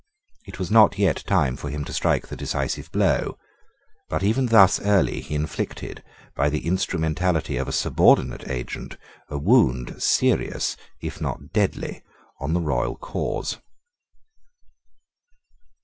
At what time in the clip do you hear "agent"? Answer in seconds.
8.49-8.97